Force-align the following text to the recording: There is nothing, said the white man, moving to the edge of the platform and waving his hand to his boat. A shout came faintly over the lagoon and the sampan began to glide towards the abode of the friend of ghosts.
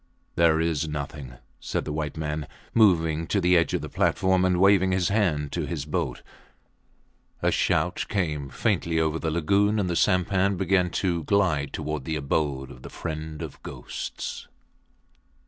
There 0.35 0.59
is 0.59 0.87
nothing, 0.87 1.33
said 1.59 1.85
the 1.85 1.93
white 1.93 2.17
man, 2.17 2.47
moving 2.73 3.27
to 3.27 3.39
the 3.39 3.55
edge 3.55 3.75
of 3.75 3.81
the 3.81 3.87
platform 3.87 4.43
and 4.45 4.59
waving 4.59 4.93
his 4.93 5.09
hand 5.09 5.51
to 5.51 5.67
his 5.67 5.85
boat. 5.85 6.23
A 7.43 7.51
shout 7.51 8.07
came 8.09 8.49
faintly 8.49 8.99
over 8.99 9.19
the 9.19 9.29
lagoon 9.29 9.77
and 9.77 9.87
the 9.87 9.95
sampan 9.95 10.57
began 10.57 10.89
to 11.05 11.23
glide 11.25 11.71
towards 11.71 12.05
the 12.05 12.15
abode 12.15 12.71
of 12.71 12.81
the 12.81 12.89
friend 12.89 13.43
of 13.43 13.61
ghosts. 13.61 14.47